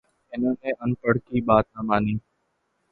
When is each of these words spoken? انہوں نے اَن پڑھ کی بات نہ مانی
انہوں 0.33 0.55
نے 0.61 0.69
اَن 0.81 0.91
پڑھ 1.01 1.17
کی 1.25 1.37
بات 1.47 1.65
نہ 1.75 1.81
مانی 1.87 2.15